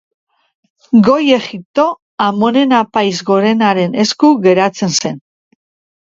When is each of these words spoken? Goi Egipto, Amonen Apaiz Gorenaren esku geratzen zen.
Goi 1.07 1.25
Egipto, 1.33 1.83
Amonen 2.27 2.73
Apaiz 2.77 3.19
Gorenaren 3.27 3.93
esku 4.05 4.31
geratzen 4.47 4.97
zen. 5.03 5.21